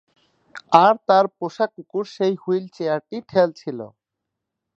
আর 0.81 0.93
তাঁর 1.07 1.25
পোষা 1.37 1.65
কুকুর 1.73 2.05
সেই 2.15 2.33
হুইলচেয়ারটি 2.41 3.17
ঠেলছিল। 3.29 3.79